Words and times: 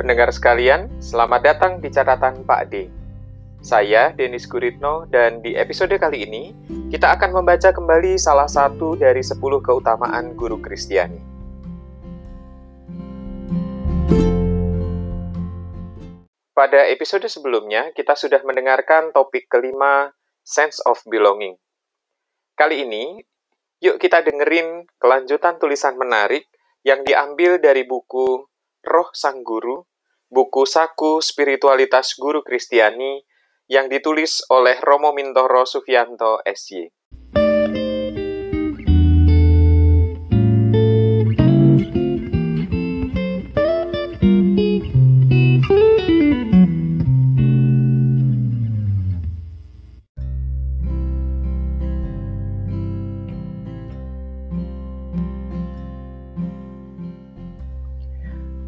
pendengar 0.00 0.32
sekalian, 0.32 0.88
selamat 0.96 1.40
datang 1.44 1.72
di 1.76 1.92
catatan 1.92 2.40
Pak 2.48 2.72
D. 2.72 2.88
Saya 3.60 4.16
Denis 4.16 4.48
Guritno 4.48 5.04
dan 5.04 5.44
di 5.44 5.52
episode 5.52 5.92
kali 6.00 6.24
ini 6.24 6.56
kita 6.88 7.20
akan 7.20 7.36
membaca 7.36 7.68
kembali 7.68 8.16
salah 8.16 8.48
satu 8.48 8.96
dari 8.96 9.20
10 9.20 9.36
keutamaan 9.60 10.32
guru 10.32 10.56
Kristiani. 10.56 11.20
Pada 16.56 16.88
episode 16.88 17.28
sebelumnya 17.28 17.92
kita 17.92 18.16
sudah 18.16 18.40
mendengarkan 18.40 19.12
topik 19.12 19.52
kelima 19.52 20.16
sense 20.40 20.80
of 20.88 20.96
belonging. 21.12 21.60
Kali 22.56 22.88
ini 22.88 23.20
yuk 23.84 24.00
kita 24.00 24.24
dengerin 24.24 24.88
kelanjutan 24.96 25.60
tulisan 25.60 26.00
menarik 26.00 26.48
yang 26.88 27.04
diambil 27.04 27.60
dari 27.60 27.84
buku 27.84 28.48
Roh 28.80 29.12
Sang 29.12 29.44
Guru, 29.44 29.89
buku 30.30 30.62
saku 30.62 31.18
spiritualitas 31.18 32.14
guru 32.14 32.46
Kristiani 32.46 33.26
yang 33.66 33.90
ditulis 33.90 34.46
oleh 34.46 34.78
Romo 34.78 35.10
Mintoro 35.10 35.66
Sufianto 35.66 36.38
SY. 36.46 36.86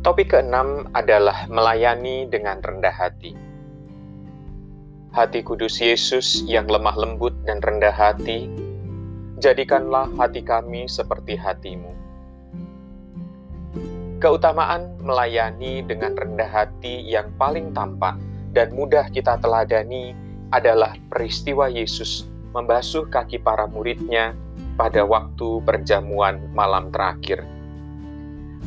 Topik 0.02 0.34
keenam 0.34 0.90
adalah 0.98 1.46
melayani 1.46 2.26
dengan 2.26 2.58
rendah 2.58 2.90
hati. 2.90 3.38
Hati 5.14 5.46
kudus 5.46 5.78
Yesus 5.78 6.42
yang 6.42 6.66
lemah 6.66 6.98
lembut 6.98 7.30
dan 7.46 7.62
rendah 7.62 7.94
hati, 7.94 8.50
jadikanlah 9.38 10.10
hati 10.18 10.42
kami 10.42 10.90
seperti 10.90 11.38
hatimu. 11.38 11.94
Keutamaan 14.18 14.98
melayani 14.98 15.86
dengan 15.86 16.18
rendah 16.18 16.50
hati 16.50 17.06
yang 17.06 17.30
paling 17.38 17.70
tampak 17.70 18.18
dan 18.50 18.74
mudah 18.74 19.06
kita 19.06 19.38
teladani 19.38 20.18
adalah 20.50 20.98
peristiwa 21.14 21.70
Yesus 21.70 22.26
membasuh 22.50 23.06
kaki 23.06 23.38
para 23.38 23.70
muridnya 23.70 24.34
pada 24.74 25.06
waktu 25.06 25.62
perjamuan 25.62 26.50
malam 26.50 26.90
terakhir 26.90 27.46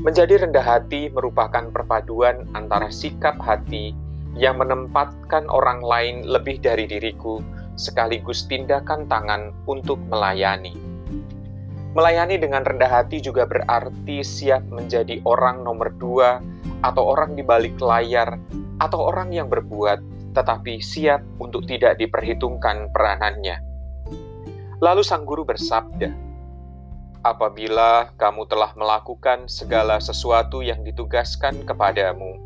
Menjadi 0.04 0.44
rendah 0.44 0.64
hati 0.64 1.08
merupakan 1.08 1.72
perpaduan 1.72 2.44
antara 2.52 2.92
sikap 2.92 3.40
hati 3.40 3.96
yang 4.36 4.60
menempatkan 4.60 5.48
orang 5.48 5.80
lain 5.80 6.28
lebih 6.28 6.60
dari 6.60 6.84
diriku, 6.84 7.40
sekaligus 7.80 8.44
tindakan 8.52 9.08
tangan 9.08 9.56
untuk 9.64 9.96
melayani. 10.12 10.76
Melayani 11.96 12.36
dengan 12.36 12.68
rendah 12.68 12.92
hati 12.92 13.24
juga 13.24 13.48
berarti 13.48 14.20
siap 14.20 14.68
menjadi 14.68 15.24
orang 15.24 15.64
nomor 15.64 15.96
dua, 15.96 16.44
atau 16.84 17.16
orang 17.16 17.40
di 17.40 17.44
balik 17.48 17.80
layar, 17.80 18.36
atau 18.84 19.08
orang 19.08 19.32
yang 19.32 19.48
berbuat, 19.48 20.04
tetapi 20.36 20.84
siap 20.84 21.24
untuk 21.40 21.64
tidak 21.64 21.96
diperhitungkan 21.96 22.92
peranannya. 22.92 23.64
Lalu 24.84 25.02
sang 25.08 25.24
guru 25.24 25.48
bersabda, 25.48 26.12
apabila 27.26 28.14
kamu 28.22 28.46
telah 28.46 28.78
melakukan 28.78 29.50
segala 29.50 29.98
sesuatu 29.98 30.62
yang 30.62 30.86
ditugaskan 30.86 31.66
kepadamu, 31.66 32.38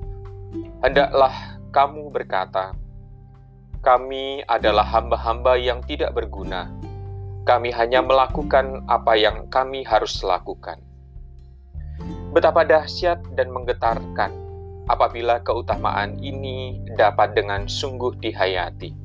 hendaklah 0.79 1.59
kamu 1.75 2.07
berkata, 2.07 2.71
"Kami 3.83 4.47
adalah 4.47 4.87
hamba-hamba 4.87 5.59
yang 5.59 5.83
tidak 5.83 6.15
berguna. 6.15 6.71
Kami 7.43 7.75
hanya 7.75 7.99
melakukan 7.99 8.87
apa 8.87 9.19
yang 9.19 9.51
kami 9.51 9.83
harus 9.83 10.23
lakukan." 10.23 10.79
Betapa 12.31 12.63
dahsyat 12.63 13.19
dan 13.35 13.51
menggetarkan 13.51 14.31
apabila 14.87 15.43
keutamaan 15.43 16.15
ini 16.23 16.79
dapat 16.95 17.35
dengan 17.35 17.67
sungguh 17.67 18.15
dihayati. 18.23 18.95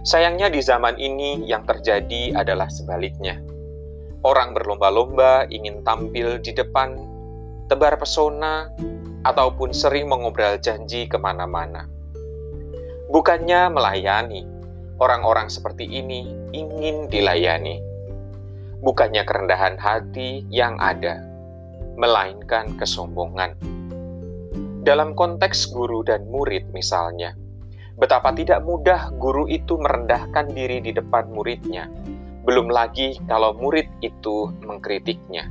Sayangnya, 0.00 0.48
di 0.48 0.64
zaman 0.64 0.96
ini 0.96 1.44
yang 1.44 1.68
terjadi 1.68 2.32
adalah 2.32 2.72
sebaliknya 2.72 3.49
Orang 4.20 4.52
berlomba-lomba 4.52 5.48
ingin 5.48 5.80
tampil 5.80 6.36
di 6.44 6.52
depan, 6.52 6.92
tebar 7.72 7.96
pesona, 7.96 8.68
ataupun 9.24 9.72
sering 9.72 10.12
mengobrol 10.12 10.60
janji 10.60 11.08
ke 11.08 11.16
mana-mana. 11.16 11.88
Bukannya 13.08 13.72
melayani, 13.72 14.44
orang-orang 15.00 15.48
seperti 15.48 15.88
ini 15.88 16.28
ingin 16.52 17.08
dilayani. 17.08 17.80
Bukannya 18.84 19.24
kerendahan 19.24 19.80
hati 19.80 20.44
yang 20.52 20.76
ada, 20.76 21.24
melainkan 21.96 22.76
kesombongan. 22.76 23.56
Dalam 24.84 25.16
konteks 25.16 25.72
guru 25.72 26.04
dan 26.04 26.28
murid 26.28 26.68
misalnya, 26.76 27.36
betapa 27.96 28.32
tidak 28.32 28.64
mudah 28.64 29.12
guru 29.16 29.44
itu 29.48 29.76
merendahkan 29.76 30.48
diri 30.52 30.80
di 30.80 30.92
depan 30.96 31.28
muridnya, 31.28 31.88
belum 32.44 32.72
lagi 32.72 33.20
kalau 33.28 33.52
murid 33.56 33.86
itu 34.00 34.52
mengkritiknya. 34.64 35.48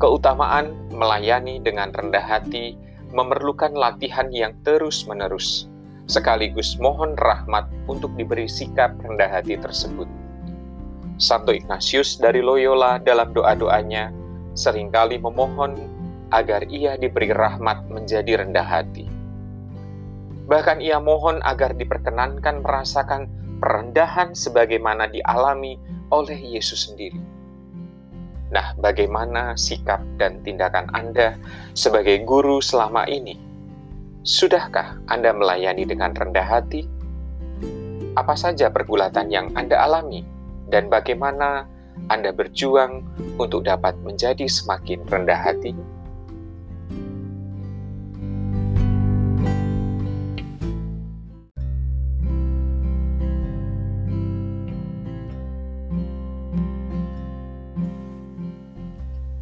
Keutamaan 0.00 0.72
melayani 0.92 1.60
dengan 1.60 1.92
rendah 1.92 2.24
hati 2.24 2.76
memerlukan 3.12 3.72
latihan 3.76 4.28
yang 4.32 4.56
terus-menerus, 4.64 5.68
sekaligus 6.08 6.76
mohon 6.80 7.16
rahmat 7.18 7.68
untuk 7.88 8.12
diberi 8.16 8.48
sikap 8.48 8.96
rendah 9.00 9.28
hati 9.28 9.60
tersebut. 9.60 10.08
Santo 11.20 11.52
Ignatius 11.52 12.16
dari 12.16 12.40
Loyola 12.40 12.96
dalam 12.96 13.36
doa-doanya 13.36 14.08
sering 14.56 14.88
kali 14.88 15.20
memohon 15.20 15.76
agar 16.32 16.64
ia 16.72 16.96
diberi 16.96 17.28
rahmat 17.28 17.84
menjadi 17.92 18.40
rendah 18.40 18.64
hati. 18.64 19.04
Bahkan 20.48 20.82
ia 20.82 20.98
mohon 20.98 21.38
agar 21.46 21.76
diperkenankan 21.76 22.64
merasakan 22.64 23.30
perendahan 23.60 24.32
sebagaimana 24.32 25.06
dialami 25.12 25.76
oleh 26.10 26.40
Yesus 26.40 26.90
sendiri. 26.90 27.20
Nah, 28.50 28.74
bagaimana 28.82 29.54
sikap 29.54 30.02
dan 30.18 30.42
tindakan 30.42 30.90
Anda 30.90 31.38
sebagai 31.76 32.26
guru 32.26 32.58
selama 32.58 33.06
ini? 33.06 33.38
Sudahkah 34.26 34.98
Anda 35.06 35.30
melayani 35.30 35.86
dengan 35.86 36.10
rendah 36.10 36.42
hati? 36.42 36.82
Apa 38.18 38.34
saja 38.34 38.66
pergulatan 38.66 39.30
yang 39.30 39.54
Anda 39.54 39.78
alami, 39.78 40.26
dan 40.66 40.90
bagaimana 40.90 41.70
Anda 42.10 42.34
berjuang 42.34 43.06
untuk 43.38 43.70
dapat 43.70 43.94
menjadi 44.02 44.50
semakin 44.50 45.06
rendah 45.06 45.38
hati? 45.38 45.70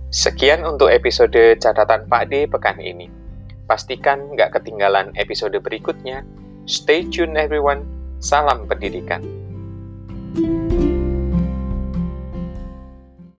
Sekian 0.09 0.65
untuk 0.65 0.89
episode 0.89 1.61
catatan 1.61 2.09
Pak 2.09 2.33
D 2.33 2.49
pekan 2.49 2.81
ini. 2.81 3.13
Pastikan 3.69 4.33
nggak 4.33 4.57
ketinggalan 4.57 5.13
episode 5.21 5.61
berikutnya. 5.61 6.25
Stay 6.65 7.05
tune 7.05 7.37
everyone. 7.37 7.85
Salam 8.17 8.65
pendidikan. 8.65 9.21
thank 10.39 10.73
you 10.73 10.78